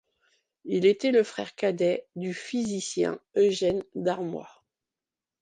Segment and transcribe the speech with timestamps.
[0.65, 4.49] Il était le frère cadet du physicien Eugène Darmois.